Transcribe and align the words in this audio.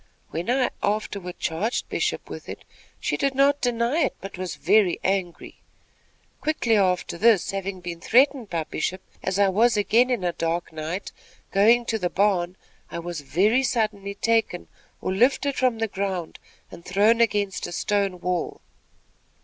When 0.31 0.49
I 0.49 0.71
afterward 0.81 1.37
charged 1.37 1.87
Bishop 1.87 2.27
with 2.27 2.49
it, 2.49 2.63
she 2.99 3.17
did 3.17 3.35
not 3.35 3.61
deny 3.61 3.99
it, 3.99 4.15
but 4.19 4.35
was 4.35 4.55
very 4.55 4.99
angry. 5.03 5.57
Quickly 6.41 6.75
after 6.75 7.19
this, 7.19 7.51
having 7.51 7.81
been 7.81 8.01
threatened 8.01 8.49
by 8.49 8.63
Bishop, 8.63 9.03
as 9.21 9.37
I 9.37 9.49
was 9.49 9.77
again 9.77 10.09
in 10.09 10.23
a 10.23 10.33
dark 10.33 10.73
night, 10.73 11.11
going 11.51 11.85
to 11.85 11.99
the 11.99 12.09
barn, 12.09 12.55
I 12.89 12.97
was 12.97 13.21
very 13.21 13.61
suddenly 13.61 14.15
taken 14.15 14.69
or 15.01 15.13
lifted 15.13 15.53
from 15.55 15.77
the 15.77 15.87
ground, 15.87 16.39
and 16.71 16.83
thrown 16.83 17.21
against 17.21 17.67
a 17.67 17.71
stone 17.71 18.19
wall. 18.21 18.59